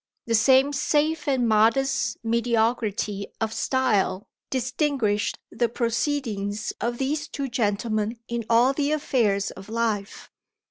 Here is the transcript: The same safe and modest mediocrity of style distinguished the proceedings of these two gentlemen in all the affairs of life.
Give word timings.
The 0.25 0.33
same 0.33 0.73
safe 0.73 1.27
and 1.27 1.47
modest 1.47 2.17
mediocrity 2.23 3.27
of 3.39 3.53
style 3.53 4.25
distinguished 4.49 5.37
the 5.51 5.69
proceedings 5.69 6.73
of 6.81 6.97
these 6.97 7.27
two 7.27 7.47
gentlemen 7.47 8.17
in 8.27 8.43
all 8.49 8.73
the 8.73 8.93
affairs 8.93 9.51
of 9.51 9.69
life. 9.69 10.31